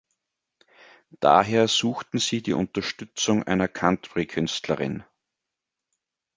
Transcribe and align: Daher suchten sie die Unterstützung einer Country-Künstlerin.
Daher 1.19 1.67
suchten 1.67 2.17
sie 2.17 2.41
die 2.41 2.53
Unterstützung 2.53 3.43
einer 3.43 3.67
Country-Künstlerin. 3.67 5.03